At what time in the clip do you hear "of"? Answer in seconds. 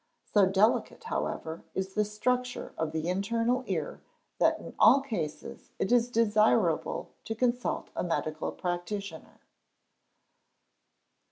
2.75-2.91